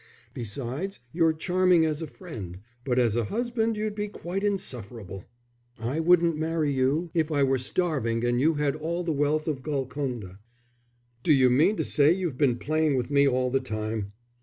Besides, 0.33 0.99
you're 1.13 1.31
charming 1.31 1.85
as 1.85 2.01
a 2.01 2.07
friend, 2.07 2.57
but 2.83 2.97
as 2.97 3.15
a 3.15 3.25
husband 3.25 3.77
you'd 3.77 3.93
be 3.93 4.07
quite 4.07 4.43
insufferable. 4.43 5.25
I 5.77 5.99
wouldn't 5.99 6.35
marry 6.39 6.73
you 6.73 7.11
if 7.13 7.31
I 7.31 7.43
were 7.43 7.59
starving 7.59 8.23
and 8.25 8.41
you 8.41 8.55
had 8.55 8.75
all 8.75 9.03
the 9.03 9.13
wealth 9.13 9.47
of 9.47 9.61
Golconda." 9.61 10.39
"D'you 11.21 11.51
mean 11.51 11.77
to 11.77 11.83
say 11.83 12.11
you've 12.11 12.39
been 12.39 12.57
playing 12.57 12.95
with 12.95 13.11
me 13.11 13.27
all 13.27 13.51
the 13.51 13.59
time?" 13.59 14.13